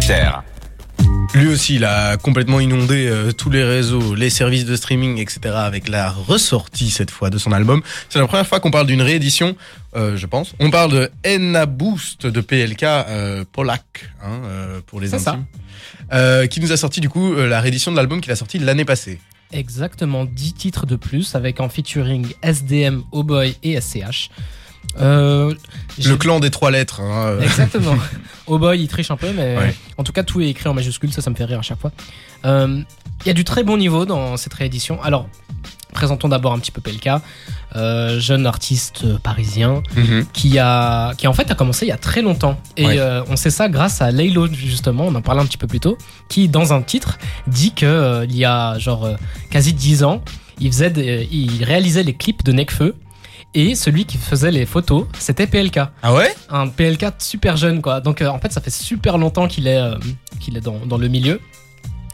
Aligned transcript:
terres. 0.00 0.42
Lui 1.34 1.48
aussi, 1.48 1.74
il 1.74 1.84
a 1.84 2.16
complètement 2.16 2.60
inondé 2.60 3.08
euh, 3.08 3.30
tous 3.32 3.50
les 3.50 3.62
réseaux, 3.62 4.14
les 4.14 4.30
services 4.30 4.64
de 4.64 4.74
streaming, 4.74 5.18
etc. 5.18 5.40
avec 5.54 5.88
la 5.88 6.10
ressortie 6.10 6.88
cette 6.90 7.10
fois 7.10 7.28
de 7.28 7.36
son 7.36 7.52
album. 7.52 7.82
C'est 8.08 8.18
la 8.18 8.26
première 8.26 8.46
fois 8.46 8.58
qu'on 8.60 8.70
parle 8.70 8.86
d'une 8.86 9.02
réédition, 9.02 9.54
euh, 9.96 10.16
je 10.16 10.26
pense. 10.26 10.54
On 10.60 10.70
parle 10.70 10.92
de 10.92 11.10
Enna 11.24 11.66
Boost 11.66 12.26
de 12.26 12.40
PLK 12.40 12.82
euh, 12.84 13.44
Polak, 13.52 14.10
hein, 14.22 14.40
euh, 14.44 14.80
pour 14.86 15.00
les 15.00 15.08
ça. 15.08 15.16
intimes, 15.16 15.44
euh, 16.12 16.46
qui 16.46 16.60
nous 16.60 16.72
a 16.72 16.76
sorti 16.78 17.00
du 17.00 17.10
coup 17.10 17.34
euh, 17.34 17.46
la 17.46 17.60
réédition 17.60 17.90
de 17.90 17.96
l'album 17.96 18.20
qu'il 18.22 18.32
a 18.32 18.36
sorti 18.36 18.58
l'année 18.58 18.84
passée. 18.86 19.18
Exactement 19.52 20.24
10 20.24 20.54
titres 20.54 20.86
de 20.86 20.96
plus 20.96 21.34
avec 21.34 21.60
en 21.60 21.68
featuring 21.68 22.26
SDM, 22.42 23.02
Oh 23.12 23.24
Boy 23.24 23.56
et 23.62 23.78
SCH. 23.80 24.30
Euh, 25.00 25.54
Le 26.02 26.16
clan 26.16 26.40
des 26.40 26.50
trois 26.50 26.70
lettres. 26.70 27.00
Hein, 27.00 27.26
euh. 27.28 27.40
Exactement. 27.40 27.96
Oh 28.48 28.60
boy, 28.60 28.80
il 28.80 28.86
triche 28.86 29.10
un 29.10 29.16
peu, 29.16 29.32
mais 29.34 29.56
Ouais. 29.56 29.74
en 29.98 30.04
tout 30.04 30.12
cas, 30.12 30.22
tout 30.22 30.40
est 30.40 30.48
écrit 30.50 30.68
en 30.68 30.74
majuscule, 30.74 31.12
ça, 31.12 31.20
ça 31.20 31.30
me 31.30 31.34
fait 31.34 31.44
rire 31.46 31.58
à 31.58 31.62
chaque 31.62 31.80
fois. 31.80 31.90
Euh, 32.44 32.80
Il 33.24 33.26
y 33.26 33.30
a 33.30 33.34
du 33.34 33.42
très 33.42 33.64
bon 33.64 33.76
niveau 33.76 34.06
dans 34.06 34.36
cette 34.36 34.54
réédition. 34.54 35.02
Alors, 35.02 35.28
présentons 35.92 36.28
d'abord 36.28 36.52
un 36.52 36.60
petit 36.60 36.70
peu 36.70 36.80
euh, 37.74 38.20
jeune 38.20 38.46
artiste 38.46 39.18
parisien 39.18 39.82
Mhm. 39.96 40.26
qui 40.32 40.60
a, 40.60 41.12
qui 41.18 41.26
en 41.26 41.32
fait 41.32 41.50
a 41.50 41.56
commencé 41.56 41.86
il 41.86 41.88
y 41.88 41.92
a 41.92 41.96
très 41.96 42.22
longtemps. 42.22 42.56
Et 42.76 42.86
Ouais. 42.86 42.98
euh, 43.00 43.22
on 43.28 43.34
sait 43.34 43.50
ça 43.50 43.68
grâce 43.68 44.00
à 44.00 44.12
Laylo, 44.12 44.46
justement, 44.52 45.06
on 45.08 45.14
en 45.16 45.22
parlait 45.22 45.40
un 45.42 45.46
petit 45.46 45.58
peu 45.58 45.66
plus 45.66 45.80
tôt, 45.80 45.98
qui, 46.28 46.48
dans 46.48 46.72
un 46.72 46.82
titre, 46.82 47.18
dit 47.48 47.72
que 47.72 47.84
euh, 47.84 48.26
il 48.26 48.36
y 48.36 48.44
a 48.44 48.78
genre 48.78 49.08
quasi 49.50 49.72
10 49.72 50.04
ans, 50.04 50.22
il, 50.60 50.68
faisait 50.70 50.90
des- 50.90 51.28
il 51.32 51.64
réalisait 51.64 52.04
les 52.04 52.14
clips 52.14 52.44
de 52.44 52.52
Necfeu. 52.52 52.94
Et 53.58 53.74
celui 53.74 54.04
qui 54.04 54.18
faisait 54.18 54.50
les 54.50 54.66
photos, 54.66 55.06
c'était 55.18 55.46
PLK 55.46 55.80
Ah 56.02 56.12
ouais? 56.12 56.34
Un 56.50 56.68
PLK 56.68 57.06
super 57.18 57.56
jeune 57.56 57.80
quoi. 57.80 58.02
Donc 58.02 58.20
euh, 58.20 58.28
en 58.28 58.38
fait 58.38 58.52
ça 58.52 58.60
fait 58.60 58.68
super 58.70 59.16
longtemps 59.16 59.48
qu'il 59.48 59.66
est, 59.66 59.78
euh, 59.80 59.94
qu'il 60.40 60.58
est 60.58 60.60
dans, 60.60 60.84
dans 60.84 60.98
le 60.98 61.08
milieu. 61.08 61.40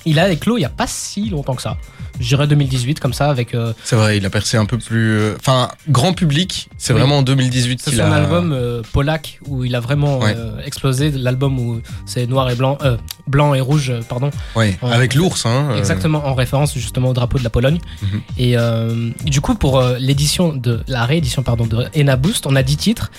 Il 0.04 0.18
a 0.18 0.30
éclos 0.30 0.58
il 0.58 0.62
y 0.62 0.64
a 0.64 0.68
pas 0.68 0.86
si 0.86 1.30
longtemps 1.30 1.54
que 1.54 1.62
ça. 1.62 1.76
Je 2.20 2.28
dirais 2.28 2.46
2018 2.46 3.00
comme 3.00 3.14
ça 3.14 3.30
avec 3.30 3.54
euh, 3.54 3.72
C'est 3.84 3.96
vrai, 3.96 4.18
il 4.18 4.26
a 4.26 4.30
percé 4.30 4.56
un 4.56 4.66
peu 4.66 4.76
plus. 4.78 5.12
euh, 5.12 5.34
Enfin, 5.40 5.70
grand 5.88 6.12
public, 6.12 6.68
c'est 6.76 6.92
Oui. 6.92 6.98
vraiment 6.98 7.18
en 7.18 7.22
2018 7.22 7.80
c'est 7.82 7.90
qu'il 7.90 7.98
son 8.00 8.04
a. 8.12 8.16
album 8.16 8.52
euh, 8.52 8.82
Polak 8.92 9.40
où 9.48 9.64
il 9.64 9.74
a 9.74 9.80
vraiment 9.80 10.18
Ouais. 10.18 10.34
euh, 10.36 10.60
explosé. 10.64 11.10
L'album 11.10 11.58
où 11.58 11.80
c'est 12.04 12.26
noir 12.26 12.50
et 12.50 12.54
blanc, 12.54 12.76
euh, 12.82 12.96
blanc 13.26 13.54
et 13.54 13.60
rouge 13.60 13.92
pardon. 14.08 14.30
Ouais. 14.54 14.78
avec 14.82 15.14
l'ours, 15.14 15.46
hein. 15.46 15.68
euh, 15.70 15.78
Exactement 15.78 16.26
en 16.26 16.34
référence 16.34 16.74
justement 16.74 17.08
au 17.08 17.14
drapeau 17.14 17.38
de 17.38 17.44
la 17.44 17.50
Pologne. 17.50 17.78
Mhm. 18.02 18.20
Et 18.38 18.58
euh, 18.58 19.10
du 19.24 19.40
coup 19.40 19.54
pour 19.54 19.78
euh, 19.80 19.96
l'édition 19.98 20.52
de 20.52 20.82
la 20.88 21.04
réédition 21.06 21.42
pardon 21.42 21.66
de 21.66 21.86
Ena 21.94 22.16
Boost 22.16 22.46
on 22.46 22.54
a 22.56 22.62
10 22.62 22.76
titres. 22.76 23.10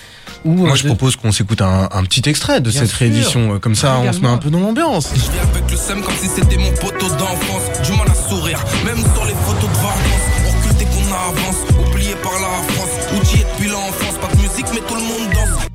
Où, 0.46 0.52
Moi, 0.54 0.72
euh, 0.72 0.76
je 0.76 0.84
de- 0.84 0.88
propose 0.90 1.16
qu'on 1.16 1.32
s'écoute 1.32 1.62
un, 1.62 1.88
un 1.92 2.04
petit 2.04 2.30
extrait 2.30 2.60
de 2.60 2.70
Bien 2.70 2.82
cette 2.82 2.90
sûr. 2.90 3.00
réédition. 3.00 3.60
Comme 3.60 3.76
ça, 3.76 3.98
on 4.00 4.12
se 4.12 4.20
met 4.20 4.28
un 4.28 4.38
peu 4.38 4.50
dans 4.50 4.60
l'ambiance. 4.60 5.10
Je 5.16 5.20
viens 5.32 5.42
avec 5.54 5.72
le 5.72 5.78
seum 5.78 6.02
comme 6.02 6.16
si 6.16 6.28
c'était 6.28 6.58
mon 6.58 6.73
poteau 6.80 7.08
d'enfance. 7.16 7.82
Du 7.88 7.92
mal 7.98 8.08
à 8.10 8.16
sourire, 8.30 8.64
même 8.86 8.98
sur 9.14 9.26
les 9.26 9.34
photos 9.34 9.70
de 9.70 9.76
vacances. 9.76 10.58
Occulté 10.60 10.86
qu'on 10.86 11.14
avance, 11.14 11.90
oublié 11.90 12.16
par 12.16 12.34
la 12.34 12.74
France. 12.74 12.90
Outillé 13.18 13.46
depuis 13.56 13.70
l'enfance, 13.70 14.16
pas 14.22 14.34
de 14.36 14.42
musique, 14.42 14.66
mais 14.74 14.82
tout 14.88 14.96
le 14.96 15.02
monde 15.02 15.34
danse. 15.34 15.68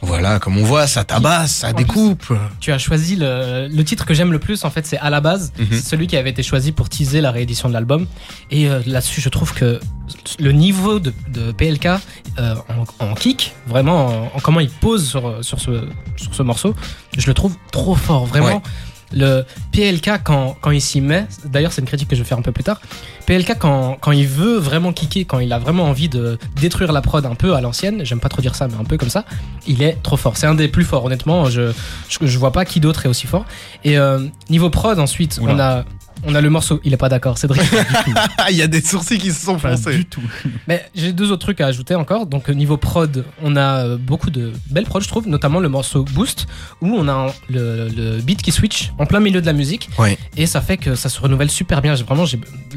Voilà, 0.00 0.38
comme 0.38 0.56
on 0.56 0.62
voit, 0.64 0.86
ça 0.86 1.02
tabasse, 1.04 1.50
ça 1.52 1.72
découpe. 1.72 2.32
Tu 2.60 2.72
as 2.72 2.78
choisi 2.78 3.16
le, 3.16 3.68
le 3.68 3.84
titre 3.84 4.06
que 4.06 4.14
j'aime 4.14 4.30
le 4.32 4.38
plus, 4.38 4.64
en 4.64 4.70
fait, 4.70 4.86
c'est 4.86 4.96
à 4.98 5.10
la 5.10 5.20
base. 5.20 5.52
Mhm. 5.58 5.66
C'est 5.72 5.80
celui 5.88 6.06
qui 6.06 6.16
avait 6.16 6.30
été 6.30 6.42
choisi 6.42 6.70
pour 6.72 6.88
teaser 6.88 7.20
la 7.20 7.30
réédition 7.32 7.68
de 7.68 7.74
l'album. 7.74 8.06
Et 8.50 8.68
euh, 8.70 8.80
là-dessus, 8.86 9.20
je 9.20 9.28
trouve 9.28 9.52
que 9.54 9.80
le 10.38 10.52
niveau 10.52 10.98
de, 11.00 11.12
de 11.28 11.50
PLK 11.52 11.86
euh, 12.38 12.54
en, 13.00 13.04
en 13.06 13.14
kick, 13.14 13.54
vraiment, 13.66 14.06
en, 14.06 14.36
en 14.36 14.40
comment 14.40 14.60
il 14.60 14.70
pose 14.70 15.06
sur, 15.06 15.44
sur, 15.44 15.60
ce, 15.60 15.88
sur 16.16 16.32
ce 16.34 16.42
morceau, 16.44 16.74
je 17.16 17.26
le 17.26 17.34
trouve 17.34 17.56
trop 17.72 17.94
fort. 17.96 18.24
Vraiment, 18.26 18.46
Ouais. 18.46 18.60
Le 19.12 19.44
PLK, 19.72 20.22
quand, 20.24 20.56
quand 20.60 20.70
il 20.70 20.80
s'y 20.80 21.00
met, 21.00 21.26
d'ailleurs, 21.44 21.72
c'est 21.72 21.80
une 21.80 21.86
critique 21.86 22.08
que 22.08 22.16
je 22.16 22.22
vais 22.22 22.28
faire 22.28 22.38
un 22.38 22.42
peu 22.42 22.52
plus 22.52 22.64
tard. 22.64 22.80
PLK, 23.26 23.58
quand, 23.58 23.96
quand 24.00 24.12
il 24.12 24.26
veut 24.26 24.56
vraiment 24.56 24.92
kicker, 24.92 25.24
quand 25.26 25.38
il 25.38 25.52
a 25.52 25.58
vraiment 25.58 25.84
envie 25.84 26.08
de 26.08 26.38
détruire 26.56 26.92
la 26.92 27.02
prod 27.02 27.24
un 27.24 27.34
peu 27.34 27.54
à 27.54 27.60
l'ancienne, 27.60 28.04
j'aime 28.04 28.20
pas 28.20 28.28
trop 28.28 28.42
dire 28.42 28.54
ça, 28.54 28.68
mais 28.68 28.74
un 28.74 28.84
peu 28.84 28.96
comme 28.96 29.10
ça, 29.10 29.24
il 29.66 29.82
est 29.82 30.02
trop 30.02 30.16
fort. 30.16 30.36
C'est 30.36 30.46
un 30.46 30.54
des 30.54 30.68
plus 30.68 30.84
forts, 30.84 31.04
honnêtement. 31.04 31.46
Je, 31.46 31.72
je, 32.08 32.18
je 32.22 32.38
vois 32.38 32.52
pas 32.52 32.64
qui 32.64 32.80
d'autre 32.80 33.06
est 33.06 33.08
aussi 33.08 33.26
fort. 33.26 33.44
Et 33.84 33.98
euh, 33.98 34.26
niveau 34.50 34.70
prod, 34.70 34.98
ensuite, 34.98 35.38
Oula. 35.42 35.52
on 35.52 35.58
a, 35.58 35.84
on 36.24 36.34
a 36.34 36.40
le 36.40 36.50
morceau. 36.50 36.80
Il 36.84 36.92
est 36.92 36.96
pas 36.98 37.08
d'accord, 37.08 37.38
Cédric. 37.38 37.62
Il 38.50 38.56
y 38.56 38.62
a 38.62 38.66
des 38.66 38.80
sourcils 38.80 39.18
qui 39.18 39.30
se 39.32 39.44
sont 39.46 39.58
Pas 39.58 39.76
foncés. 39.76 39.96
du 39.96 40.04
tout. 40.04 40.20
Mais 40.66 40.84
j'ai 40.94 41.12
deux 41.12 41.30
autres 41.30 41.42
trucs 41.42 41.60
à 41.60 41.66
ajouter 41.66 41.94
encore. 41.94 42.26
Donc, 42.26 42.48
euh, 42.50 42.52
niveau 42.54 42.76
prod, 42.76 43.24
on 43.42 43.56
a 43.56 43.84
euh, 43.84 43.96
beaucoup 43.96 44.30
de 44.30 44.52
belles 44.70 44.84
prods, 44.86 45.00
je 45.00 45.08
trouve, 45.08 45.28
notamment 45.28 45.60
le 45.60 45.68
morceau 45.68 46.04
Boost, 46.04 46.46
où 46.80 46.94
on 46.94 47.08
a 47.08 47.32
le, 47.48 47.88
le 47.88 48.20
beat 48.20 48.42
qui 48.42 48.52
switch 48.52 48.92
en 48.98 49.06
plein 49.06 49.20
milieu 49.20 49.40
de 49.40 49.46
la 49.46 49.52
musique. 49.52 49.88
Et 50.36 50.46
ça 50.46 50.60
fait 50.60 50.76
que 50.76 50.94
ça 50.94 51.08
se 51.08 51.20
renouvelle 51.20 51.50
super 51.50 51.80
bien. 51.82 51.94
J'ai- 51.94 52.04
Vraiment, 52.04 52.24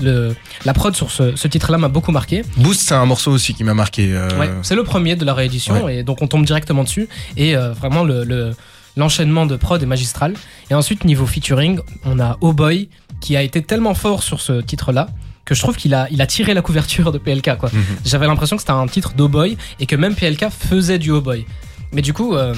le, 0.02 0.36
la 0.66 0.74
prod 0.74 0.96
sur 0.96 1.10
ce, 1.10 1.36
ce 1.36 1.48
titre-là 1.48 1.78
m'a 1.78 1.88
beaucoup 1.88 2.12
marqué. 2.12 2.44
Boost, 2.58 2.82
c'est 2.82 2.96
un 2.96 3.06
morceau 3.06 3.32
aussi 3.32 3.54
qui 3.54 3.64
m'a 3.64 3.74
marqué. 3.74 4.12
euh, 4.14 4.28
Ouais, 4.38 4.50
c'est 4.62 4.76
le 4.76 4.84
premier 4.84 5.16
de 5.16 5.24
la 5.26 5.34
réédition 5.34 5.88
et 5.88 6.04
donc 6.04 6.22
on 6.22 6.28
tombe 6.28 6.46
directement 6.46 6.84
dessus 6.84 7.08
et 7.38 7.56
euh, 7.56 7.72
vraiment 7.72 8.04
le, 8.04 8.24
le- 8.26 8.52
l'enchaînement 8.98 9.46
de 9.46 9.56
prod 9.56 9.82
est 9.82 9.86
magistral. 9.86 10.34
Et 10.70 10.74
ensuite 10.74 11.06
niveau 11.06 11.26
featuring, 11.26 11.80
on 12.04 12.20
a 12.20 12.38
Oh 12.42 12.52
Boy 12.52 12.90
qui 13.22 13.38
a 13.38 13.42
été 13.42 13.62
tellement 13.62 13.94
fort 13.94 14.24
sur 14.24 14.42
ce 14.42 14.62
titre-là 14.62 15.08
que 15.46 15.56
je 15.56 15.62
trouve 15.62 15.76
qu'il 15.78 15.94
a, 15.94 16.08
il 16.12 16.22
a 16.22 16.28
tiré 16.28 16.54
la 16.54 16.62
couverture 16.62 17.12
de 17.12 17.18
PLK 17.18 17.58
quoi. 17.58 17.70
Mhm. 17.72 17.84
J'avais 18.06 18.28
l'impression 18.28 18.58
que 18.58 18.62
c'était 18.62 18.74
un 18.74 18.88
titre 18.88 19.14
d'O 19.14 19.28
Boy 19.30 19.58
et 19.80 19.86
que 19.86 19.96
même 19.96 20.16
PLK 20.16 20.50
faisait 20.50 21.00
du 21.00 21.12
Oh 21.12 21.22
Boy. 21.22 21.46
Mais 21.94 22.02
du 22.02 22.14
coup, 22.14 22.36
euh, 22.36 22.54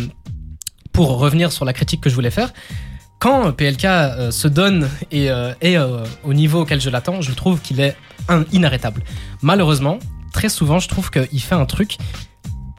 pour 0.91 1.17
revenir 1.17 1.51
sur 1.51 1.65
la 1.65 1.73
critique 1.73 2.01
que 2.01 2.09
je 2.09 2.15
voulais 2.15 2.29
faire, 2.31 2.51
quand 3.19 3.51
PLK 3.53 3.85
euh, 3.85 4.31
se 4.31 4.47
donne 4.49 4.89
et 5.11 5.29
euh, 5.31 5.53
est 5.61 5.77
au 6.23 6.33
niveau 6.33 6.61
auquel 6.61 6.81
je 6.81 6.89
l'attends, 6.89 7.21
je 7.21 7.31
trouve 7.31 7.61
qu'il 7.61 7.79
est 7.79 7.95
un- 8.27 8.45
inarrêtable. 8.51 9.01
Malheureusement, 9.41 9.97
très 10.33 10.49
souvent, 10.49 10.79
je 10.79 10.87
trouve 10.89 11.09
qu'il 11.09 11.41
fait 11.41 11.55
un 11.55 11.65
truc 11.65 11.97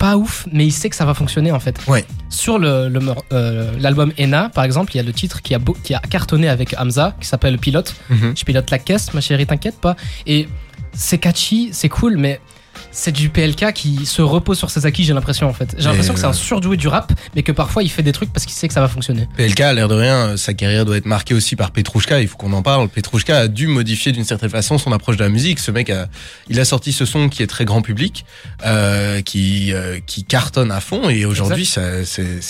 pas 0.05 0.19
ouf, 0.19 0.47
mais 0.53 0.67
il 0.67 0.71
sait 0.73 0.91
que 0.91 0.97
ça 0.97 1.07
va 1.07 1.15
fonctionner 1.15 1.51
en 1.51 1.61
fait. 1.61 1.77
Ouais. 1.89 2.05
Sur 2.29 2.59
le- 2.59 2.89
le 2.91 3.01
euh, 3.33 3.73
l'album 3.79 4.13
Ena, 4.19 4.51
par 4.51 4.65
exemple, 4.65 4.93
il 4.93 4.99
y 4.99 5.01
a 5.01 5.03
le 5.03 5.15
titre 5.15 5.41
qui 5.41 5.55
a, 5.55 5.59
beau- 5.59 5.77
qui 5.83 5.95
a 5.95 6.01
cartonné 6.01 6.47
avec 6.49 6.75
Hamza, 6.79 7.17
qui 7.21 7.27
s'appelle 7.27 7.57
Pilote. 7.59 7.95
Mhm. 8.11 8.35
Je 8.37 8.45
pilote 8.45 8.71
la 8.71 8.79
caisse, 8.79 9.15
ma 9.15 9.23
chérie, 9.23 9.47
t'inquiète 9.47 9.81
pas. 9.81 9.97
Et 10.27 10.47
c'est 10.93 11.17
catchy, 11.19 11.71
c'est 11.73 11.89
cool, 11.89 12.19
mais 12.19 12.39
c'est 12.94 13.12
du 13.12 13.28
PLK 13.28 13.72
qui 13.72 14.06
se 14.06 14.22
repose 14.22 14.56
sur 14.56 14.71
ses 14.71 14.87
acquis, 14.87 15.05
j'ai 15.05 15.12
l'impression 15.12 15.49
en 15.49 15.53
fait. 15.53 15.75
J'ai 15.77 15.88
l'impression 15.88 16.15
que 16.15 16.21
c'est 16.21 16.27
un 16.27 16.31
euh, 16.31 16.32
surdoué 16.32 16.77
du 16.77 16.88
rap, 16.88 17.12
mais 17.34 17.43
que 17.43 17.53
parfois 17.53 17.82
il 17.82 17.91
fait 17.91 18.03
des 18.03 18.12
trucs 18.12 18.32
parce 18.32 18.47
qu'il 18.47 18.55
sait 18.55 18.69
que 18.69 18.75
ça 18.75 18.81
va 18.81 18.88
fonctionner. 18.88 19.28
PLK, 19.37 19.60
à 19.60 19.72
l'air 19.72 19.88
de 19.88 19.94
rien, 19.94 20.37
sa 20.37 20.55
carrière 20.55 20.84
doit 20.84 20.97
être 20.97 21.06
marquée 21.06 21.34
aussi 21.34 21.56
par 21.56 21.72
Petrouchka, 21.72 22.21
il 22.21 22.28
faut 22.28 22.37
qu'on 22.37 22.53
en 22.53 22.62
parle. 22.62 22.88
Petrouchka 22.88 23.37
a 23.37 23.49
dû 23.49 23.66
modifier 23.66 24.12
d'une 24.12 24.25
certaine 24.25 24.49
façon 24.49 24.78
son 24.78 24.93
approche 24.93 25.16
de 25.16 25.25
la 25.25 25.28
musique. 25.28 25.59
Ce 25.59 25.72
mec, 25.72 25.91
a, 25.91 26.06
il 26.49 26.60
a 26.60 26.65
sorti 26.65 26.93
ce 26.93 27.05
son 27.05 27.28
qui 27.28 27.43
est 27.43 27.49
très 27.49 27.65
grand 27.65 27.82
public, 27.82 28.25
euh, 28.65 29.21
qui, 29.22 29.72
euh, 29.72 29.99
qui 30.06 30.22
cartonne 30.25 30.71
à 30.71 30.81
fond, 30.81 31.11
et 31.11 31.25
aujourd'hui, 31.25 31.66
c'est 31.66 32.05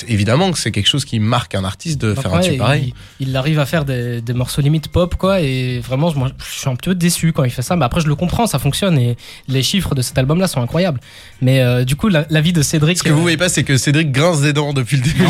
évidemment 0.09 0.53
que 0.53 0.59
c'est 0.59 0.72
quelque 0.72 0.88
chose 0.88 1.06
qui 1.06 1.21
marque 1.21 1.55
un 1.55 1.65
artiste 1.65 2.00
de 2.00 2.15
faire 2.15 2.34
un 2.34 2.41
tube 2.41 2.59
pareil. 2.59 2.93
Il, 3.19 3.28
il 3.28 3.37
arrive 3.37 3.59
à 3.59 3.66
faire 3.66 3.84
des, 3.87 4.21
des 4.21 4.32
morceaux 4.34 4.61
limite 4.61 4.88
pop, 4.88 5.15
quoi, 5.16 5.41
et 5.41 5.81
vraiment, 5.81 6.12
moi, 6.15 6.31
je 6.38 6.59
suis 6.61 6.69
un 6.69 6.76
peu 6.76 6.94
déçu 6.94 7.32
quand 7.32 7.44
il 7.44 7.50
fait 7.50 7.62
ça. 7.62 7.76
Mais 7.76 7.84
après, 7.84 8.00
je 8.00 8.09
le 8.09 8.15
comprends, 8.15 8.47
ça 8.47 8.59
fonctionne, 8.59 8.99
et 8.99 9.16
les 9.49 9.62
chiffres 9.62 9.94
de 9.94 10.03
cet 10.03 10.19
album-là 10.34 10.49
sont 10.49 10.61
incroyables. 10.61 11.00
Mais 11.41 11.61
euh, 11.61 11.84
du 11.84 11.97
coup, 11.97 12.09
la, 12.09 12.27
la 12.31 12.41
vie 12.41 12.53
de 12.53 12.62
Cédric, 12.62 12.99
Ce 12.99 13.03
que 13.03 13.11
vous 13.11 13.22
voyez 13.22 13.37
pas, 13.37 13.49
c'est 13.49 13.65
que 13.65 13.77
Cédric 13.77 14.12
grince 14.12 14.41
des 14.41 14.53
dents 14.53 14.72
depuis 14.72 14.97
le 14.97 15.03
début. 15.03 15.25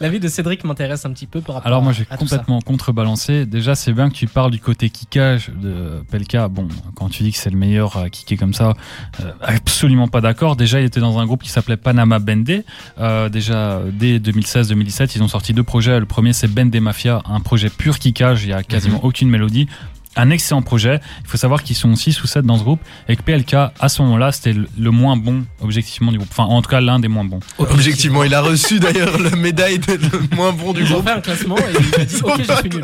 La 0.00 0.08
vie 0.08 0.20
de 0.20 0.28
Cédric 0.28 0.64
m'intéresse 0.64 1.04
un 1.04 1.12
petit 1.12 1.26
peu 1.26 1.40
par 1.40 1.56
rapport 1.56 1.66
Alors 1.66 1.82
moi 1.82 1.92
j'ai 1.92 2.04
complètement 2.04 2.60
contrebalancé. 2.60 3.46
Déjà 3.46 3.74
c'est 3.74 3.92
bien 3.92 4.08
que 4.08 4.14
tu 4.14 4.26
parles 4.26 4.50
du 4.50 4.58
côté 4.58 4.90
kickage 4.90 5.50
de 5.50 6.02
Pelka. 6.10 6.48
Bon, 6.48 6.68
quand 6.94 7.08
tu 7.08 7.22
dis 7.22 7.32
que 7.32 7.38
c'est 7.38 7.50
le 7.50 7.56
meilleur 7.56 7.96
à 7.96 8.10
kicker 8.10 8.36
comme 8.36 8.54
ça, 8.54 8.74
euh, 9.20 9.32
absolument 9.40 10.08
pas 10.08 10.20
d'accord. 10.20 10.56
Déjà 10.56 10.80
il 10.80 10.84
était 10.84 11.00
dans 11.00 11.18
un 11.18 11.26
groupe 11.26 11.42
qui 11.42 11.50
s'appelait 11.50 11.76
Panama 11.76 12.18
Bende. 12.18 12.64
Euh, 12.98 13.28
déjà 13.28 13.80
dès 13.92 14.18
2016-2017 14.18 15.12
ils 15.16 15.22
ont 15.22 15.28
sorti 15.28 15.52
deux 15.52 15.62
projets. 15.62 15.98
Le 15.98 16.06
premier 16.06 16.32
c'est 16.32 16.48
Bende 16.48 16.74
Mafia, 16.76 17.22
un 17.28 17.40
projet 17.40 17.70
pur 17.70 17.98
kickage. 17.98 18.44
Il 18.44 18.50
y 18.50 18.52
a 18.52 18.62
quasiment 18.62 19.00
aucune 19.02 19.28
mélodie. 19.28 19.68
Un 20.16 20.30
excellent 20.30 20.62
projet. 20.62 21.00
Il 21.24 21.28
faut 21.28 21.36
savoir 21.36 21.62
qu'ils 21.62 21.74
sont 21.76 21.94
6 21.96 22.22
ou 22.22 22.26
7 22.26 22.44
dans 22.46 22.56
ce 22.56 22.62
groupe 22.62 22.80
et 23.08 23.16
que 23.16 23.22
PLK, 23.22 23.54
à 23.54 23.88
ce 23.88 24.00
moment-là, 24.02 24.30
c'était 24.32 24.52
le- 24.52 24.90
moins 24.90 25.16
bon, 25.16 25.44
objectivement, 25.60 26.12
du 26.12 26.18
groupe. 26.18 26.30
Enfin, 26.30 26.44
en 26.44 26.62
tout 26.62 26.70
cas, 26.70 26.80
l'un 26.80 27.00
des 27.00 27.08
moins 27.08 27.24
bons. 27.24 27.40
Objectivement, 27.58 28.22
il 28.22 28.32
a 28.34 28.40
reçu 28.40 28.78
d'ailleurs 28.78 29.18
la 29.18 29.30
médaille 29.30 29.78
de 29.80 29.92
le 29.94 30.36
moins 30.36 30.52
bon 30.52 30.72
du 30.72 30.82
Ils 30.82 30.86
ont 30.92 30.94
groupe. 31.00 31.08
fait 31.08 31.14
un 31.14 31.20
classement 31.20 31.58
et 31.58 31.72
il 31.72 32.00
a 32.00 32.04
dit 32.04 32.16
Ok, 32.22 32.42
je 32.48 32.52
suis 32.54 32.70
nul. 32.70 32.82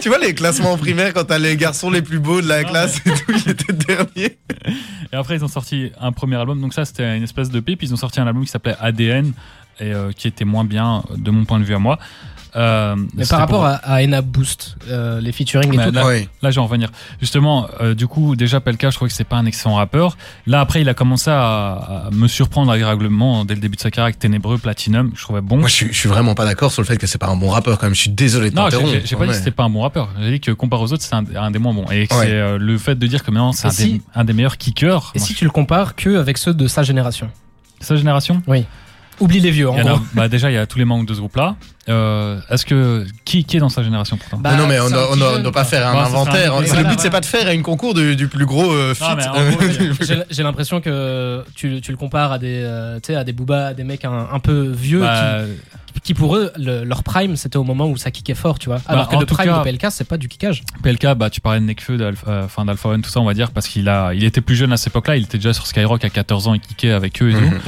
Tu 0.00 0.08
vois 0.08 0.18
les 0.18 0.34
classements 0.34 0.72
en 0.72 0.78
primaire 0.78 1.12
quand 1.14 1.24
t'as 1.24 1.38
les 1.38 1.56
garçons 1.56 1.90
les 1.90 2.02
plus 2.02 2.18
beaux 2.18 2.40
de 2.40 2.48
la 2.48 2.62
Non, 2.62 2.68
classe 2.68 3.00
et 3.06 3.10
tout, 3.10 3.32
il 3.46 3.50
était 3.52 3.72
dernier. 3.72 4.38
Et 5.12 5.16
après, 5.16 5.36
ils 5.36 5.44
ont 5.44 5.48
sorti 5.48 5.92
un 6.00 6.10
premier 6.12 6.36
album. 6.36 6.60
Donc 6.60 6.74
ça, 6.74 6.84
c'était 6.84 7.16
une 7.16 7.22
espèce 7.22 7.50
de 7.50 7.60
pipe. 7.60 7.82
Ils 7.82 7.92
ont 7.92 7.96
sorti 7.96 8.18
un 8.20 8.26
album 8.26 8.44
qui 8.44 8.50
s'appelait 8.50 8.76
ADN 8.80 9.32
et 9.80 9.92
euh, 9.94 10.10
qui 10.12 10.28
était 10.28 10.44
moins 10.44 10.64
bien 10.64 11.02
de 11.16 11.30
mon 11.30 11.44
point 11.44 11.58
de 11.58 11.64
vue 11.64 11.74
à 11.74 11.78
moi. 11.78 11.98
Euh, 12.54 12.96
Mais 13.14 13.24
par 13.24 13.38
rapport 13.38 13.60
pour- 13.60 13.64
à, 13.66 13.76
à 13.76 14.02
Ena 14.02 14.20
Boost, 14.20 14.76
euh, 14.88 15.20
les 15.20 15.32
featuring 15.32 15.72
et 15.72 15.76
Mais 15.78 15.86
tout. 15.86 15.92
là- 15.92 16.04
Ouais. 16.06 16.28
Là, 16.42 16.50
je 16.50 16.56
vais 16.56 16.60
en 16.60 16.66
revenir. 16.66 16.90
Justement, 17.20 17.66
euh, 17.80 17.94
du 17.94 18.06
coup, 18.06 18.36
déjà, 18.36 18.60
Pelka, 18.60 18.90
je 18.90 18.96
trouvais 18.96 19.08
que 19.08 19.14
c'est 19.14 19.24
pas 19.24 19.36
un 19.36 19.46
excellent 19.46 19.76
rappeur. 19.76 20.16
Là, 20.46 20.60
après, 20.60 20.82
il 20.82 20.88
a 20.90 20.94
commencé 20.94 21.30
à, 21.30 22.06
à 22.06 22.10
me 22.12 22.28
surprendre 22.28 22.70
agréablement 22.70 23.44
dès 23.46 23.54
le 23.54 23.60
début 23.60 23.76
de 23.76 23.80
sa 23.80 23.90
carrière 23.90 24.06
avec 24.06 24.18
Ténébreux, 24.18 24.58
Platinum. 24.58 25.12
Je 25.16 25.22
trouvais 25.22 25.40
bon. 25.40 25.56
Moi, 25.58 25.68
je 25.68 25.74
suis, 25.74 25.86
je 25.92 25.98
suis 25.98 26.08
vraiment 26.10 26.34
pas 26.34 26.44
d'accord 26.44 26.72
sur 26.72 26.82
le 26.82 26.86
fait 26.86 26.98
que 26.98 27.06
c'est 27.06 27.18
pas 27.18 27.28
un 27.28 27.36
bon 27.36 27.48
rappeur 27.48 27.78
quand 27.78 27.86
même. 27.86 27.94
Je 27.94 28.00
suis 28.00 28.10
désolé 28.10 28.50
de 28.50 28.54
non, 28.56 28.68
j'ai- 28.68 28.76
pas 29.16 29.24
dit 29.26 29.30
que 29.30 29.32
c'était 29.34 29.50
pas 29.50 29.64
un 29.64 29.70
bon 29.70 29.80
rappeur. 29.82 30.10
J'ai 30.20 30.32
dit 30.32 30.40
que 30.40 30.50
comparé 30.50 30.82
aux 30.82 30.92
autres, 30.92 31.02
c'est 31.02 31.14
un, 31.14 31.24
un 31.36 31.50
des 31.50 31.58
moins 31.58 31.72
bons. 31.72 31.86
Et 31.90 32.00
Ouais. 32.02 32.06
c'est 32.10 32.30
euh, 32.32 32.58
le 32.58 32.76
fait 32.78 32.96
de 32.96 33.06
dire 33.06 33.22
que 33.22 33.30
maintenant, 33.30 33.52
c'est 33.52 33.68
un, 33.68 33.70
si- 33.70 33.92
des, 33.94 34.02
un 34.14 34.24
des 34.24 34.32
meilleurs 34.34 34.58
kickers. 34.58 35.12
Et 35.14 35.18
Moi, 35.18 35.26
si 35.26 35.34
tu 35.34 35.44
le 35.44 35.50
compares 35.50 35.94
que 35.94 36.18
avec 36.18 36.36
ceux 36.36 36.52
de 36.52 36.66
sa 36.66 36.82
génération? 36.82 37.30
Sa 37.80 37.96
génération? 37.96 38.42
Oublie 39.20 39.40
les 39.40 39.50
vieux, 39.50 39.68
en 39.70 39.78
gros. 39.78 40.00
bah, 40.14 40.28
Déjà, 40.28 40.50
il 40.50 40.54
y 40.54 40.58
a 40.58 40.66
tous 40.66 40.78
les 40.78 40.84
membres 40.84 41.06
de 41.06 41.14
ce 41.14 41.18
groupe-là. 41.20 41.54
Euh, 41.88 42.38
Est-ce 42.48 42.64
que. 42.64 43.04
Qui, 43.24 43.44
qui 43.44 43.56
est 43.56 43.60
dans 43.60 43.68
sa 43.68 43.82
génération 43.82 44.16
pourtant 44.16 44.38
Bah, 44.38 44.54
non, 44.56 44.66
mais 44.66 44.78
on 44.80 44.86
un 44.86 45.40
doit- 45.40 45.52
pas 45.52 45.64
faire 45.64 45.86
un 45.86 45.94
un 45.98 46.04
inventaire. 46.04 46.52
voilà, 46.54 46.82
le 46.82 46.88
but, 46.88 47.00
c'est 47.00 47.10
pas 47.10 47.20
de 47.20 47.26
faire 47.26 47.48
une 47.50 47.62
concours 47.62 47.94
du, 47.94 48.14
du 48.16 48.28
plus 48.28 48.46
gros 48.46 48.72
euh, 48.72 48.94
J'ai 50.30 50.42
l'impression 50.42 50.80
que 50.80 51.44
tu, 51.54 51.80
tu 51.80 51.90
le 51.90 51.96
compares 51.96 52.32
à 52.32 52.38
des, 52.38 52.60
euh, 52.64 52.96
tu 53.00 53.08
sais, 53.08 53.16
à 53.16 53.24
des 53.24 53.32
boobas, 53.32 53.68
à 53.68 53.74
des 53.74 53.84
mecs 53.84 54.04
un, 54.04 54.28
un 54.32 54.38
peu 54.38 54.68
vieux 54.70 55.00
bah, 55.00 55.42
qui, 55.94 56.00
qui 56.00 56.14
pour 56.14 56.36
eux, 56.36 56.52
le- 56.56 56.84
leur 56.84 57.02
prime, 57.02 57.36
c'était 57.36 57.56
au 57.58 57.64
moment 57.64 57.86
où 57.88 57.96
ça 57.96 58.10
kickait 58.10 58.34
fort, 58.34 58.58
tu 58.58 58.68
vois. 58.68 58.80
Alors 58.86 59.08
que 59.08 59.16
le 59.16 59.26
prime 59.26 59.46
cas- 59.46 59.58
de 59.58 59.64
PLK, 59.64 59.86
c'est 59.90 60.06
pas 60.08 60.16
du 60.18 60.28
kickage. 60.28 60.62
PLK, 60.82 61.14
bah, 61.16 61.30
tu 61.30 61.40
parlais 61.40 61.60
de 61.60 61.64
Nekfeu, 61.64 61.96
d'Alpha, 61.96 62.30
euh, 62.30 62.44
enfin, 62.44 62.64
d'Alpha 62.64 62.88
One, 62.90 63.02
tout 63.02 63.10
ça, 63.10 63.20
on 63.20 63.24
va 63.24 63.34
dire, 63.34 63.50
parce 63.50 63.68
qu'il 63.68 63.88
a, 63.88 64.12
il 64.14 64.24
était 64.24 64.40
plus 64.40 64.56
jeune 64.56 64.72
à 64.72 64.76
cette 64.76 64.88
époque-là, 64.88 65.16
il 65.16 65.24
était 65.24 65.38
déjà 65.38 65.52
sur 65.52 65.66
Skyrock 65.66 66.04
à 66.04 66.10
14 66.10 66.48
ans, 66.48 66.54
il 66.54 66.60
kickait 66.60 66.92
avec 66.92 67.20
eux 67.22 67.30
et 67.30 67.34
tout. 67.34 67.40
Mhm. 67.40 67.60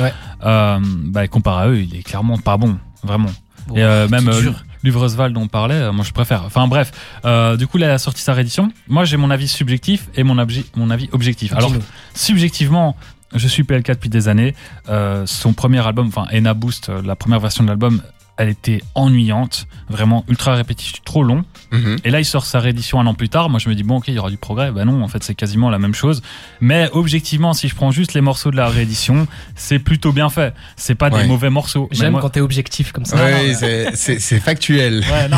Euh, 0.44 0.78
bah, 1.06 1.26
comparé 1.28 1.64
à 1.64 1.68
eux, 1.68 1.80
il 1.80 1.96
est 1.96 2.02
clairement 2.02 2.38
pas 2.38 2.56
bon, 2.56 2.76
vraiment. 3.02 3.30
Bon, 3.66 3.76
et 3.76 3.82
euh, 3.82 4.08
même 4.08 4.28
euh. 4.28 4.52
Luvresval 4.84 5.32
dont 5.32 5.40
on 5.42 5.48
parlait, 5.48 5.74
euh, 5.74 5.92
moi 5.92 6.04
je 6.04 6.12
préfère. 6.12 6.44
Enfin 6.44 6.68
bref, 6.68 6.92
euh, 7.24 7.56
du 7.56 7.66
coup 7.66 7.78
là, 7.78 7.86
il 7.86 7.90
a 7.90 7.98
sorti 7.98 8.20
sa 8.20 8.34
réédition. 8.34 8.70
Moi 8.86 9.04
j'ai 9.06 9.16
mon 9.16 9.30
avis 9.30 9.48
subjectif 9.48 10.08
et 10.14 10.22
mon, 10.22 10.38
avis 10.38 11.08
objectif. 11.12 11.54
Alors 11.54 11.72
subjectivement, 12.14 12.94
je 13.34 13.48
suis 13.48 13.64
PLK 13.64 13.92
depuis 13.92 14.10
des 14.10 14.28
années. 14.28 14.54
Euh, 14.90 15.24
son 15.26 15.54
premier 15.54 15.84
album, 15.84 16.08
enfin 16.08 16.26
Ena 16.30 16.52
Boost, 16.52 16.90
la 17.02 17.16
première 17.16 17.40
version 17.40 17.64
de 17.64 17.70
l'album, 17.70 18.02
elle 18.36 18.48
était 18.48 18.82
ennuyante, 18.96 19.66
vraiment 19.88 20.24
ultra 20.28 20.54
répétitive, 20.54 21.00
trop 21.04 21.22
long. 21.22 21.44
Mhm. 21.70 21.96
Et 22.04 22.10
là, 22.10 22.20
il 22.20 22.24
sort 22.24 22.44
sa 22.46 22.58
réédition 22.60 22.98
un 23.00 23.06
an 23.06 23.14
plus 23.14 23.28
tard. 23.28 23.48
Moi, 23.48 23.60
je 23.60 23.68
me 23.68 23.74
dis, 23.74 23.82
bon, 23.84 23.96
ok, 23.98 24.08
il 24.08 24.14
y 24.14 24.18
aura 24.18 24.30
du 24.30 24.36
progrès. 24.36 24.72
Ben 24.72 24.84
non, 24.84 25.02
en 25.02 25.08
fait, 25.08 25.22
c'est 25.22 25.34
quasiment 25.34 25.70
la 25.70 25.78
même 25.78 25.94
chose. 25.94 26.20
Mais 26.60 26.88
objectivement, 26.92 27.52
si 27.52 27.68
je 27.68 27.74
prends 27.74 27.90
juste 27.92 28.12
les 28.14 28.20
morceaux 28.20 28.50
de 28.50 28.56
la 28.56 28.68
réédition, 28.68 29.26
c'est 29.54 29.78
plutôt 29.78 30.12
bien 30.12 30.28
fait. 30.30 30.52
C'est 30.76 30.94
pas 30.96 31.10
Ouais. 31.10 31.22
des 31.22 31.28
mauvais 31.28 31.50
morceaux. 31.50 31.88
J'aime 31.92 32.12
moi- 32.12 32.20
quand 32.20 32.30
t'es 32.30 32.40
objectif 32.40 32.92
comme 32.92 33.04
ça. 33.04 33.16
Ouais, 33.16 33.54
c'est- 33.94 34.40
factuel. 34.40 35.00
Ouais, 35.00 35.28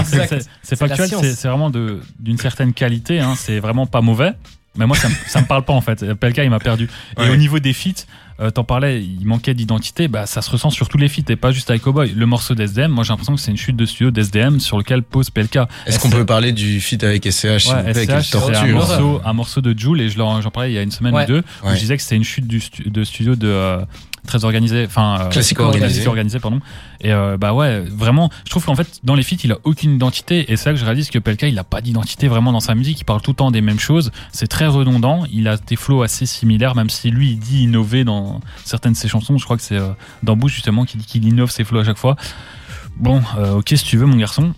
c'est- 0.62 0.76
factuel, 0.76 1.08
c'est 1.34 1.49
vraiment 1.49 1.70
de- 1.70 2.00
d'une 2.19 2.38
certaine 2.38 2.72
qualité, 2.72 3.20
hein, 3.20 3.34
c'est 3.37 3.60
vraiment 3.60 3.87
pas 3.87 4.00
mauvais. 4.00 4.32
Mais 4.78 4.87
moi, 4.87 4.96
ça, 4.96 5.08
me- 5.08 5.14
ça 5.26 5.40
me 5.40 5.46
parle 5.46 5.64
pas 5.64 5.72
en 5.72 5.81
fait. 5.81 6.04
PLK, 6.14 6.38
il 6.44 6.50
m'a 6.50 6.58
perdu. 6.58 6.88
Et 7.16 7.22
Ouais. 7.22 7.31
au 7.31 7.37
niveau 7.37 7.58
des 7.60 7.72
feats, 7.72 8.04
euh, 8.40 8.50
t'en 8.50 8.64
parlais, 8.64 9.02
il 9.02 9.26
manquait 9.26 9.54
d'identité, 9.54 10.08
bah, 10.08 10.26
ça 10.26 10.42
se 10.42 10.50
ressent 10.50 10.70
sur 10.70 10.88
tous 10.88 10.98
les 10.98 11.08
feats 11.08 11.22
et 11.30 11.36
pas 11.36 11.52
juste 11.52 11.70
avec 11.70 11.82
Cowboy. 11.82 12.12
Le 12.14 12.26
morceau 12.26 12.54
d'SDM, 12.54 12.88
moi 12.88 13.02
j'ai 13.04 13.10
l'impression 13.12 13.34
que 13.34 13.40
c'est 13.40 13.50
une 13.50 13.56
chute 13.56 13.76
de 13.76 13.86
studio 13.86 14.10
d'SDM 14.10 14.58
sur 14.60 14.76
lequel 14.78 15.02
pose 15.02 15.30
PLK. 15.30 15.60
Est-ce 15.86 15.98
qu'on 15.98 16.10
peut 16.10 16.26
parler 16.26 16.52
du 16.52 16.80
feat 16.80 17.02
avec 17.04 17.24
SCH 17.24 17.58
s'il 17.58 17.70
vous 17.72 17.76
Ouais, 17.78 17.92
plaît, 17.92 18.04
SCH, 18.04 18.22
c'est 18.30 18.36
un 18.36 18.40
torture. 18.40 18.74
morceau, 18.74 19.20
un 19.24 19.32
morceau 19.32 19.60
de 19.60 19.78
Joule 19.78 20.00
et 20.00 20.08
je 20.10 20.18
leur- 20.18 20.40
j'en 20.42 20.50
parlais 20.50 20.70
il 20.70 20.74
y 20.74 20.78
a 20.78 20.82
une 20.82 20.90
semaine 20.90 21.14
Ouais. 21.14 21.24
ou 21.24 21.26
deux 21.28 21.42
où 21.64 21.68
je 21.70 21.78
disais 21.78 21.96
que 21.96 22.02
c'était 22.02 22.16
une 22.16 22.24
chute 22.24 22.46
du 22.46 22.60
stu- 22.60 22.90
de 22.90 23.04
studio 23.04 23.36
de 23.36 23.46
euh, 23.48 23.78
très 24.26 24.44
organisé, 24.44 24.84
enfin 24.87 25.19
euh, 25.20 25.28
Classico 25.31 25.62
organisé. 25.62 26.06
organisé, 26.06 26.38
pardon. 26.38 26.61
Et 27.00 27.12
euh, 27.12 27.37
bah 27.37 27.52
ouais, 27.52 27.81
vraiment, 27.81 28.31
je 28.44 28.50
trouve 28.50 28.64
qu'en 28.64 28.75
fait 28.75 29.00
dans 29.05 29.14
les 29.14 29.23
feats 29.23 29.37
il 29.44 29.52
a 29.52 29.58
aucune 29.64 29.94
identité 29.94 30.50
et 30.52 30.56
c'est 30.56 30.69
là 30.69 30.75
que 30.75 30.81
je 30.81 30.84
réalise 30.84 31.11
que 31.11 31.19
Pelka 31.19 31.49
il 31.49 31.58
a 31.58 31.64
pas 31.64 31.81
d'identité 31.81 32.28
vraiment 32.28 32.52
dans 32.52 32.61
sa 32.61 32.75
musique. 32.75 33.00
Il 33.00 33.05
parle 33.05 33.20
tout 33.23 33.31
le 33.32 33.37
temps 33.37 33.50
des 33.50 33.61
mêmes 33.61 33.78
choses. 33.78 34.11
C'est 34.32 34.49
très 34.49 34.67
redondant. 34.67 35.25
Il 35.32 35.49
a 35.49 35.56
des 35.56 35.76
flows 35.76 36.02
assez 36.02 36.26
similaires, 36.26 36.75
même 36.75 36.90
si 36.90 37.11
lui 37.11 37.31
il 37.31 37.38
dit 37.38 37.64
innover 37.64 38.05
dans 38.05 38.40
certaines 38.64 38.93
de 38.93 38.96
ses 38.96 39.08
chansons. 39.08 39.38
Je 39.38 39.44
crois 39.44 39.56
que 39.56 39.62
c'est 39.62 39.76
euh, 39.76 39.88
dans 40.23 40.37
Bouche 40.37 40.55
justement 40.55 40.84
qui 40.84 40.96
dit 40.99 41.06
qu'il 41.06 41.26
innove 41.26 41.50
ses 41.50 41.64
flows 41.64 41.81
à 41.81 41.84
chaque 41.84 41.99
fois. 41.99 42.17
Bon, 42.96 43.23
euh, 43.38 43.58
ok 43.58 43.69
si 43.69 43.84
tu 43.84 43.96
veux 43.96 44.06
mon 44.06 44.17
garçon. 44.17 44.55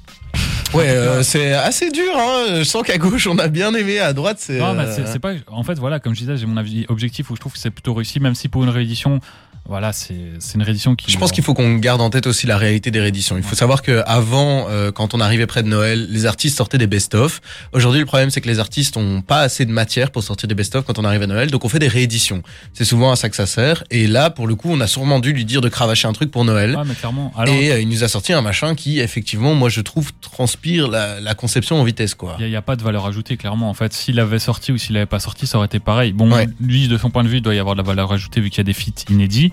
Ouais, 0.74 0.88
euh, 0.88 1.22
c'est 1.22 1.54
assez 1.54 1.90
dur. 1.90 2.12
Hein. 2.14 2.58
Je 2.58 2.64
sens 2.64 2.82
qu'à 2.82 2.98
gauche 2.98 3.26
on 3.26 3.38
a 3.38 3.48
bien 3.48 3.74
aimé, 3.74 3.98
à 3.98 4.12
droite 4.12 4.36
c'est. 4.38 4.58
Non, 4.58 4.76
c'est 4.94 5.06
c'est 5.06 5.18
pas. 5.18 5.32
En 5.48 5.62
fait, 5.62 5.78
voilà, 5.78 5.98
comme 5.98 6.14
je 6.14 6.20
disais, 6.20 6.36
j'ai 6.36 6.46
mon 6.46 6.62
objectif 6.88 7.30
où 7.30 7.36
je 7.36 7.40
trouve 7.40 7.52
que 7.52 7.58
c'est 7.58 7.70
plutôt 7.70 7.94
réussi, 7.94 8.20
même 8.20 8.34
si 8.34 8.48
pour 8.48 8.62
une 8.64 8.70
réédition, 8.70 9.20
voilà, 9.68 9.92
c'est 9.92 10.16
c'est 10.38 10.54
une 10.54 10.62
réédition 10.62 10.96
qui. 10.96 11.10
Je 11.12 11.18
pense 11.18 11.30
qu'il 11.30 11.44
faut 11.44 11.52
qu'on 11.54 11.74
garde 11.76 12.00
en 12.00 12.10
tête 12.10 12.26
aussi 12.26 12.46
la 12.46 12.56
réalité 12.56 12.90
des 12.90 13.00
rééditions. 13.00 13.36
Il 13.36 13.42
faut 13.42 13.54
savoir 13.54 13.82
que 13.82 14.02
avant, 14.06 14.66
euh, 14.70 14.90
quand 14.90 15.12
on 15.14 15.20
arrivait 15.20 15.46
près 15.46 15.62
de 15.62 15.68
Noël, 15.68 16.06
les 16.10 16.24
artistes 16.26 16.56
sortaient 16.56 16.78
des 16.78 16.86
best-of. 16.86 17.40
Aujourd'hui, 17.72 18.00
le 18.00 18.06
problème, 18.06 18.30
c'est 18.30 18.40
que 18.40 18.48
les 18.48 18.58
artistes 18.60 18.96
ont 18.96 19.20
pas 19.20 19.40
assez 19.40 19.66
de 19.66 19.70
matière 19.70 20.10
pour 20.10 20.22
sortir 20.22 20.48
des 20.48 20.54
best-of 20.54 20.84
quand 20.86 20.98
on 20.98 21.04
arrive 21.04 21.22
à 21.22 21.26
Noël, 21.26 21.50
donc 21.50 21.64
on 21.64 21.68
fait 21.68 21.78
des 21.78 21.88
rééditions. 21.88 22.42
C'est 22.72 22.84
souvent 22.84 23.12
à 23.12 23.16
ça 23.16 23.28
que 23.28 23.36
ça 23.36 23.46
sert. 23.46 23.84
Et 23.90 24.06
là, 24.06 24.30
pour 24.30 24.46
le 24.46 24.54
coup, 24.54 24.70
on 24.70 24.80
a 24.80 24.86
sûrement 24.86 25.20
dû 25.20 25.32
lui 25.32 25.44
dire 25.44 25.60
de 25.60 25.68
cravacher 25.68 26.08
un 26.08 26.12
truc 26.12 26.30
pour 26.30 26.44
Noël. 26.44 26.74
Ouais, 26.74 26.82
mais 26.86 26.94
clairement. 26.94 27.32
Alors, 27.36 27.54
et 27.54 27.72
euh, 27.72 27.80
il 27.80 27.88
nous 27.88 28.04
a 28.04 28.08
sorti 28.08 28.32
un 28.32 28.40
machin 28.40 28.74
qui, 28.74 29.00
effectivement, 29.00 29.54
moi, 29.54 29.68
je 29.68 29.80
trouve 29.82 30.12
transpire 30.20 30.88
la, 30.88 31.20
la 31.20 31.34
conception 31.34 31.78
en 31.80 31.84
vitesse, 31.84 32.14
quoi. 32.14 32.36
il 32.40 32.48
n'y 32.48 32.56
a, 32.56 32.62
pas 32.62 32.76
de 32.76 32.82
valeur 32.82 33.06
ajoutée, 33.06 33.36
clairement. 33.36 33.68
En 33.68 33.74
fait, 33.74 33.92
s'il 33.92 34.18
avait 34.18 34.38
sorti 34.38 34.72
ou 34.72 34.78
s'il 34.78 34.96
avait 34.96 35.06
pas 35.06 35.20
sorti, 35.20 35.46
ça 35.46 35.58
aurait 35.58 35.66
été 35.66 35.78
pareil. 35.78 36.12
Bon, 36.12 36.28
Ouais. 36.30 36.48
lui, 36.60 36.88
de 36.88 36.96
son 36.96 37.10
point 37.10 37.24
de 37.24 37.28
vue, 37.28 37.36
il 37.38 37.42
doit 37.42 37.54
y 37.54 37.58
avoir 37.58 37.74
de 37.74 37.80
la 37.82 37.86
valeur 37.86 38.12
ajoutée 38.12 38.40
vu 38.40 38.48
qu'il 38.50 38.58
y 38.58 38.60
a 38.60 38.64
des 38.64 38.72
feats 38.72 39.04
inédits. 39.10 39.52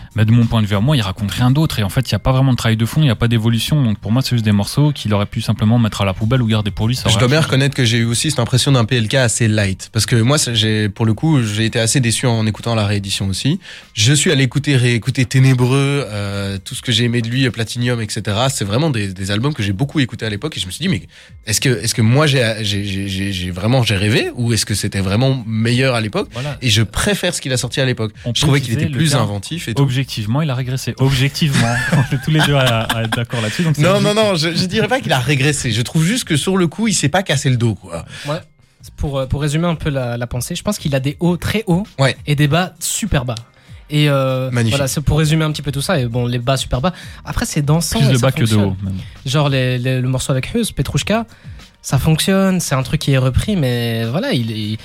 Mais 0.15 0.25
de 0.25 0.31
mon 0.31 0.45
point 0.45 0.61
de 0.61 0.67
vue 0.67 0.75
à 0.75 0.81
moi, 0.81 0.97
il 0.97 1.01
raconte 1.01 1.31
rien 1.31 1.51
d'autre. 1.51 1.79
Et 1.79 1.83
en 1.83 1.89
fait, 1.89 2.09
il 2.09 2.13
n'y 2.13 2.17
a 2.17 2.19
pas 2.19 2.31
vraiment 2.31 2.51
de 2.51 2.57
travail 2.57 2.75
de 2.75 2.85
fond, 2.85 3.01
il 3.01 3.05
n'y 3.05 3.09
a 3.09 3.15
pas 3.15 3.27
d'évolution. 3.29 3.81
Donc 3.81 3.97
pour 3.99 4.11
moi, 4.11 4.21
c'est 4.21 4.31
juste 4.31 4.43
des 4.43 4.51
morceaux 4.51 4.91
qu'il 4.91 5.13
aurait 5.13 5.25
pu 5.25 5.41
simplement 5.41 5.79
mettre 5.79 6.01
à 6.01 6.05
la 6.05 6.13
poubelle 6.13 6.41
ou 6.41 6.47
garder 6.47 6.71
pour 6.71 6.87
lui. 6.87 6.95
Ça 6.95 7.09
Je 7.09 7.17
dois 7.17 7.27
bien 7.27 7.39
reconnaître 7.39 7.75
que 7.75 7.85
j'ai 7.85 7.99
eu 7.99 8.05
aussi 8.05 8.29
cette 8.29 8.39
impression 8.39 8.71
d'un 8.73 8.83
PLK 8.83 9.15
assez 9.15 9.47
light. 9.47 9.89
Parce 9.93 10.05
que 10.05 10.17
moi, 10.17 10.37
j'ai, 10.53 10.89
pour 10.89 11.05
le 11.05 11.13
coup, 11.13 11.41
j'ai 11.43 11.65
été 11.65 11.79
assez 11.79 11.99
déçu 12.01 12.27
en 12.27 12.45
écoutant 12.45 12.75
la 12.75 12.85
réédition 12.85 13.27
aussi. 13.27 13.59
Je 13.93 14.13
suis 14.13 14.31
allé 14.31 14.43
écouter, 14.43 14.75
réécouter 14.75 15.25
Ténébreux, 15.25 16.05
euh, 16.07 16.57
tout 16.63 16.75
ce 16.75 16.81
que 16.81 16.91
j'ai 16.91 17.05
aimé 17.05 17.21
de 17.21 17.29
lui, 17.29 17.49
Platinium, 17.49 18.01
etc. 18.01 18.37
C'est 18.49 18.65
vraiment 18.65 18.89
des, 18.89 19.13
des 19.13 19.31
albums 19.31 19.53
que 19.53 19.63
j'ai 19.63 19.73
beaucoup 19.73 19.99
écoutés 19.99 20.25
à 20.25 20.29
l'époque 20.29 20.57
et 20.57 20.59
je 20.59 20.65
me 20.65 20.71
suis 20.71 20.83
dit, 20.83 20.89
mais 20.89 21.03
est-ce 21.45 21.61
que, 21.61 21.69
est-ce 21.69 21.95
que 21.95 22.01
moi 22.01 22.27
j'ai, 22.27 22.63
j'ai, 22.63 23.51
vraiment, 23.51 23.83
j'ai 23.83 23.95
rêvé 23.95 24.31
ou 24.35 24.51
est-ce 24.53 24.65
que 24.65 24.75
c'était 24.75 24.99
vraiment 24.99 25.43
meilleur 25.47 25.95
à 25.95 26.01
l'époque? 26.01 26.29
Voilà. 26.33 26.57
Et 26.61 26.69
je 26.69 26.83
préfère 26.83 27.33
ce 27.33 27.41
qu'il 27.41 27.53
a 27.53 27.57
sorti 27.57 27.79
à 27.79 27.85
l'époque. 27.85 28.13
Je 28.33 28.41
trouvais 28.41 28.61
qu'il 28.61 28.73
était 28.73 28.87
plus 28.87 29.15
inventif 29.15 29.67
et 29.67 29.73
tout. 29.73 29.83
Objectivement, 30.01 30.41
il 30.41 30.49
a 30.49 30.55
régressé. 30.55 30.95
Objectivement. 30.97 31.67
On 31.93 32.15
est 32.15 32.19
tous 32.23 32.31
les 32.31 32.39
deux 32.41 32.55
à, 32.55 32.83
à 32.83 33.03
être 33.03 33.15
d'accord 33.15 33.39
là-dessus. 33.41 33.63
donc 33.63 33.77
Non, 33.77 34.01
non, 34.01 34.13
non, 34.15 34.35
je, 34.35 34.49
je 34.55 34.65
dirais 34.65 34.87
pas 34.87 34.99
qu'il 34.99 35.13
a 35.13 35.19
régressé. 35.19 35.71
Je 35.71 35.81
trouve 35.83 36.03
juste 36.03 36.23
que 36.23 36.37
sur 36.37 36.57
le 36.57 36.67
coup, 36.67 36.87
il 36.87 36.93
s'est 36.95 37.09
pas 37.09 37.21
cassé 37.23 37.49
le 37.51 37.57
dos, 37.57 37.75
quoi. 37.75 38.03
Pour, 38.97 39.19
euh, 39.19 39.25
pour 39.27 39.41
résumer 39.41 39.67
un 39.67 39.75
peu 39.75 39.89
la, 39.91 40.17
la 40.17 40.25
pensée, 40.27 40.55
je 40.55 40.63
pense 40.63 40.79
qu'il 40.79 40.95
a 40.95 40.99
des 40.99 41.17
hauts 41.19 41.37
très 41.37 41.63
hauts 41.67 41.85
Ouais. 41.99 42.17
et 42.25 42.35
des 42.35 42.47
bas 42.47 42.73
super 42.79 43.25
bas. 43.25 43.35
Et 43.91 44.09
euh, 44.09 44.49
Magnifique. 44.49 44.77
voilà, 44.77 44.87
c'est 44.87 45.01
pour 45.01 45.19
résumer 45.19 45.43
un 45.45 45.51
petit 45.51 45.61
peu 45.61 45.71
tout 45.71 45.81
ça. 45.81 45.99
Et 45.99 46.07
bon, 46.07 46.25
les 46.25 46.39
bas 46.39 46.57
super 46.57 46.81
bas. 46.81 46.93
Après, 47.23 47.45
c'est 47.45 47.61
dansant. 47.61 47.99
Plus 47.99 48.09
de 48.13 48.17
bas 48.17 48.31
que 48.31 48.43
de 48.45 48.55
haut. 48.55 48.75
même. 48.81 48.95
Genre 49.25 49.49
les- 49.49 49.77
les- 49.77 50.01
le 50.01 50.07
morceau 50.07 50.31
avec 50.31 50.51
Hus, 50.55 50.71
Petrushka, 50.75 51.27
ça 51.83 51.99
fonctionne. 51.99 52.59
C'est 52.59 52.73
un 52.73 52.81
truc 52.83 53.01
qui 53.01 53.11
est 53.11 53.17
repris, 53.19 53.55
mais 53.55 54.05
voilà, 54.05 54.31
il 54.33 54.51
est. 54.51 54.77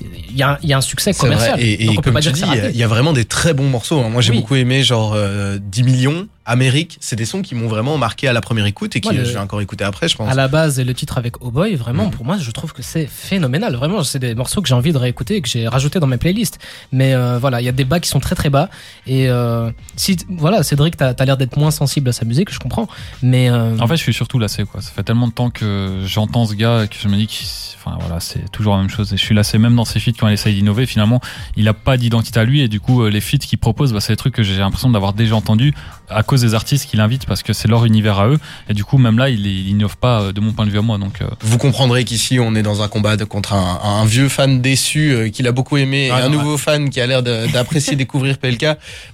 Il 0.00 0.36
y, 0.36 0.42
a, 0.42 0.58
il 0.62 0.68
y 0.68 0.72
a 0.72 0.78
un 0.78 0.80
succès 0.80 1.12
commercial. 1.14 1.54
vrai. 1.54 1.62
Et, 1.68 1.94
comme 1.96 2.18
tu 2.20 2.32
dis, 2.32 2.42
il 2.72 2.76
y, 2.76 2.82
a- 2.82 2.88
vraiment 2.88 3.12
des 3.12 3.24
très 3.24 3.54
bons 3.54 3.68
morceaux. 3.68 4.00
hein. 4.00 4.08
Moi, 4.08 4.22
j'ai 4.22 4.32
Oui. 4.32 4.40
beaucoup 4.40 4.56
aimé 4.56 4.82
genre 4.82 5.12
euh, 5.14 5.58
10 5.62 5.84
millions, 5.84 6.26
Amérique. 6.46 6.98
C'est 7.00 7.16
des 7.16 7.24
sons 7.24 7.42
qui 7.42 7.54
m'ont 7.54 7.68
vraiment 7.68 7.96
marqué 7.98 8.28
à 8.28 8.32
la 8.32 8.40
première 8.40 8.66
écoute 8.66 8.94
et 8.96 9.00
qui 9.00 9.08
Moi, 9.08 9.18
le- 9.18 9.24
je 9.24 9.32
vais 9.32 9.38
encore 9.38 9.60
écouter 9.60 9.84
après, 9.84 10.08
je 10.08 10.16
pense. 10.16 10.30
À 10.30 10.34
la 10.34 10.48
base, 10.48 10.78
et 10.78 10.84
le 10.84 10.92
titre 10.94 11.16
avec 11.18 11.42
Oh 11.42 11.50
Boy, 11.50 11.74
vraiment, 11.74 12.04
Mhm. 12.06 12.10
pour 12.10 12.24
moi, 12.24 12.36
je 12.38 12.50
trouve 12.50 12.72
que 12.72 12.82
c'est 12.82 13.06
phénoménal. 13.06 13.74
Vraiment, 13.76 14.02
c'est 14.04 14.18
des 14.18 14.34
morceaux 14.34 14.60
que 14.62 14.68
j'ai 14.68 14.74
envie 14.74 14.92
de 14.92 14.98
réécouter 14.98 15.36
et 15.36 15.40
que 15.42 15.48
j'ai 15.48 15.66
rajouté 15.68 16.00
dans 16.00 16.06
mes 16.06 16.16
playlists. 16.18 16.58
Mais 16.92 17.14
euh, 17.14 17.38
voilà, 17.38 17.60
il 17.60 17.64
y 17.64 17.68
a 17.68 17.72
des 17.72 17.84
bas 17.84 18.00
qui 18.00 18.08
sont 18.08 18.20
très 18.20 18.34
très 18.34 18.50
bas. 18.50 18.68
Et 19.06 19.28
euh, 19.28 19.70
si, 19.96 20.16
voilà, 20.28 20.62
Cédric, 20.62 20.96
t'as 20.96 21.14
as, 21.18 21.24
l'air 21.24 21.36
d'être 21.36 21.56
moins 21.56 21.70
sensible 21.70 22.08
à 22.10 22.12
sa 22.12 22.24
musique, 22.24 22.52
je 22.52 22.58
comprends. 22.58 22.88
Mais 23.22 23.48
euh, 23.50 23.78
En 23.78 23.86
fait, 23.86 23.96
je 23.96 24.02
suis 24.02 24.14
surtout 24.14 24.38
lassé. 24.38 24.64
Quoi. 24.64 24.82
Ça 24.82 24.90
fait 24.90 25.02
tellement 25.02 25.28
de 25.28 25.32
temps 25.32 25.50
que 25.50 26.02
j'entends 26.04 26.44
ce 26.46 26.54
gars 26.54 26.86
que 26.86 26.96
je 27.00 27.08
me 27.08 27.16
dis 27.16 27.26
que 27.26 27.32
enfin, 27.76 27.96
voilà, 28.00 28.20
c'est 28.20 28.50
toujours 28.50 28.74
la 28.76 28.80
même 28.82 28.90
chose. 28.90 29.12
Et 29.12 29.16
je 29.16 29.22
suis 29.24 29.34
lassé 29.34 29.58
même 29.58 29.76
dans 29.76 29.84
ses 29.84 30.00
feats 30.00 30.12
quand 30.18 30.28
il 30.28 30.34
essaye 30.34 30.54
d'innover. 30.54 30.86
Finalement, 30.86 31.20
il 31.56 31.64
n'a 31.64 31.74
pas 31.74 31.96
d'identité 31.96 32.38
à 32.40 32.44
lui. 32.44 32.60
Et 32.60 32.68
du 32.68 32.80
coup, 32.80 33.06
les 33.06 33.20
feats 33.20 33.38
qu'il 33.38 33.58
propose, 33.58 33.92
bah, 33.92 34.00
c'est 34.00 34.12
des 34.12 34.16
trucs 34.16 34.34
que 34.34 34.42
j'ai 34.42 34.56
l'impression 34.58 34.90
d'avoir 34.90 35.12
déjà 35.14 35.36
entendus 35.36 35.72
à 36.10 36.22
cause 36.22 36.42
des 36.42 36.54
artistes 36.54 36.88
qu'il 36.88 37.00
invite 37.00 37.26
parce 37.26 37.42
que 37.42 37.52
c'est 37.52 37.68
leur 37.68 37.84
univers 37.84 38.18
à 38.18 38.28
eux. 38.28 38.38
Et 38.68 38.74
du 38.74 38.84
coup, 38.84 38.98
même 38.98 39.18
là, 39.18 39.28
il, 39.30 39.46
il 39.46 39.68
innove 39.68 39.96
pas 39.96 40.20
euh, 40.22 40.32
de 40.32 40.40
mon 40.40 40.52
point 40.52 40.66
de 40.66 40.70
vue 40.70 40.78
à 40.78 40.82
moi. 40.82 40.98
Donc, 40.98 41.22
euh, 41.22 41.26
Vous 41.40 41.58
comprendrez 41.58 42.04
qu'ici, 42.04 42.38
on 42.38 42.54
est 42.54 42.62
dans 42.62 42.82
un 42.82 42.88
combat 42.88 43.16
de- 43.16 43.24
contre 43.24 43.52
un, 43.54 43.80
un 43.82 44.04
vieux 44.04 44.28
fan 44.28 44.60
déçu 44.60 45.12
euh, 45.12 45.28
qu'il 45.30 45.46
a 45.48 45.52
beaucoup 45.52 45.76
aimé 45.76 46.10
Ah, 46.12 46.20
et 46.20 46.22
un 46.24 46.28
nouveau 46.28 46.56
fan 46.58 46.90
qui 46.90 47.00
a 47.00 47.06
l'air 47.06 47.22
d'apprécier 47.22 47.96
découvrir 47.96 48.38
PLK. 48.38 48.66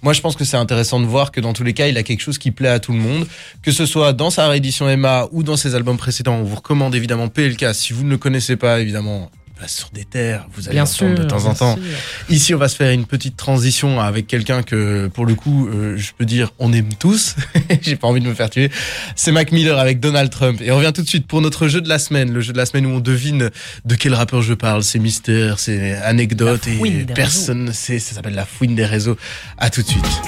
Moi, 0.02 0.12
je 0.12 0.20
pense 0.20 0.36
que 0.36 0.44
c'est 0.44 0.56
intéressant 0.56 1.00
de 1.00 1.06
voir 1.06 1.30
que 1.32 1.40
dans 1.40 1.52
tous 1.52 1.64
les 1.64 1.74
cas, 1.74 1.86
il 1.86 1.96
a 1.96 2.02
quelque 2.02 2.20
chose 2.22 2.38
qui 2.38 2.50
plaît 2.50 2.68
à 2.68 2.80
tout 2.80 2.92
le 2.92 2.98
monde, 2.98 3.26
que 3.62 3.72
ce 3.72 3.86
soit 3.86 4.12
dans 4.12 4.30
sa 4.30 4.48
réédition 4.48 4.88
Emma 4.88 5.26
ou 5.32 5.42
dans 5.42 5.56
ses 5.56 5.74
albums 5.74 5.96
précédents. 5.96 6.34
On 6.36 6.44
vous 6.44 6.56
recommande 6.56 6.94
évidemment 6.94 7.28
PLK. 7.28 7.66
Si 7.74 7.92
vous 7.92 8.04
ne 8.04 8.10
le 8.10 8.18
connaissez 8.18 8.56
pas, 8.56 8.80
évidemment, 8.80 9.30
place 9.60 9.74
sur 9.76 9.90
des 9.90 10.04
terres. 10.04 10.46
Vous 10.54 10.66
allez 10.68 10.74
Bien 10.76 10.84
entendre 10.84 11.14
sûr. 11.16 11.24
de 11.24 11.28
temps 11.28 11.44
en 11.44 11.54
temps. 11.54 11.74
sûr. 11.74 11.84
Ici, 12.30 12.54
on 12.54 12.58
va 12.58 12.68
se 12.68 12.76
faire 12.76 12.90
une 12.90 13.04
petite 13.04 13.36
transition 13.36 14.00
avec 14.00 14.26
quelqu'un 14.26 14.62
que, 14.62 15.08
pour 15.08 15.26
le 15.26 15.34
coup, 15.34 15.68
euh, 15.68 15.96
je 15.98 16.12
peux 16.16 16.24
dire, 16.24 16.50
on 16.58 16.72
aime 16.72 16.88
tous. 16.98 17.36
J'ai 17.82 17.96
pas 17.96 18.08
envie 18.08 18.20
de 18.20 18.26
me 18.26 18.34
faire 18.34 18.48
tuer. 18.50 18.70
C'est 19.16 19.32
Mac 19.32 19.52
Miller 19.52 19.78
avec 19.78 20.00
Donald 20.00 20.30
Trump. 20.30 20.60
Et 20.62 20.70
on 20.72 20.76
revient 20.78 20.92
tout 20.94 21.02
de 21.02 21.08
suite 21.08 21.26
pour 21.26 21.40
notre 21.42 21.68
jeu 21.68 21.80
de 21.82 21.88
la 21.88 21.98
semaine. 21.98 22.32
Le 22.32 22.40
jeu 22.40 22.52
de 22.52 22.58
la 22.58 22.64
semaine 22.66 22.86
où 22.86 22.90
on 22.90 23.00
devine 23.00 23.50
de 23.84 23.94
quel 23.94 24.14
rappeur 24.14 24.40
je 24.42 24.54
parle. 24.54 24.82
C'est 24.82 24.98
mystère, 24.98 25.58
c'est 25.58 25.92
anecdote 25.96 26.66
et 26.66 27.04
personne 27.14 27.64
ne 27.64 27.72
sait. 27.72 27.98
Ça 27.98 28.14
s'appelle 28.14 28.34
la 28.34 28.46
fouine 28.46 28.74
des 28.74 28.86
réseaux. 28.86 29.16
À 29.58 29.68
tout 29.68 29.82
de 29.82 29.88
suite. 29.88 30.22